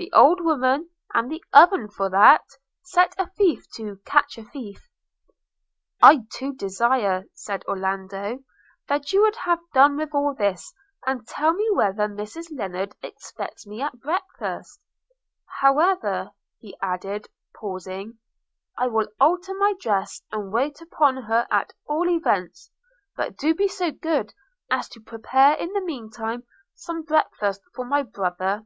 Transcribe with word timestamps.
The 0.00 0.10
old 0.12 0.40
woman 0.42 0.88
and 1.12 1.30
the 1.30 1.44
oven 1.52 1.90
for 1.90 2.08
that! 2.08 2.42
Set 2.82 3.14
a 3.18 3.26
thief 3.36 3.68
to 3.74 4.00
catch 4.06 4.38
a 4.38 4.44
thief!' 4.44 4.88
'I 6.02 6.22
do 6.38 6.54
desire,' 6.54 7.24
said 7.34 7.62
Orlando, 7.68 8.38
'that 8.88 9.12
you 9.12 9.20
would 9.20 9.36
have 9.36 9.58
done 9.74 9.98
with 9.98 10.14
all 10.14 10.34
this, 10.34 10.72
and 11.06 11.28
tell 11.28 11.52
me 11.52 11.68
whether 11.72 12.08
Mrs 12.08 12.46
Lennard 12.50 12.94
expects 13.02 13.66
me 13.66 13.82
at 13.82 14.00
breakfast? 14.00 14.80
However,' 15.60 16.30
added 16.80 17.26
he, 17.26 17.32
pausing, 17.58 18.18
'I 18.78 18.86
will 18.86 19.08
alter 19.20 19.52
my 19.52 19.74
dress, 19.78 20.22
and 20.32 20.50
wait 20.50 20.80
upon 20.80 21.18
her 21.24 21.46
at 21.50 21.74
all 21.86 22.08
events; 22.08 22.70
and 23.18 23.36
do 23.36 23.54
be 23.54 23.68
so 23.68 23.90
good 23.90 24.32
as 24.70 24.88
to 24.88 25.00
prepare 25.02 25.56
in 25.56 25.74
the 25.74 25.82
mean 25.82 26.08
time 26.10 26.44
some 26.74 27.02
breakfast 27.02 27.60
for 27.74 27.84
my 27.84 28.02
brother.' 28.02 28.62